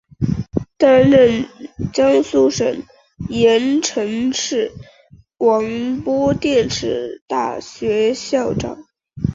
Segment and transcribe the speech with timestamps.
[0.79, 1.45] 担任
[1.93, 2.81] 江苏省
[3.29, 4.71] 盐城市
[5.37, 8.83] 广播电视大学校长。